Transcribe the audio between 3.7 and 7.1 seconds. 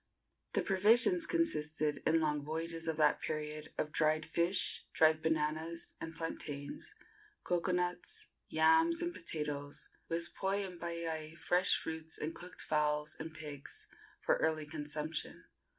of dried fish, dried bananas and plantains,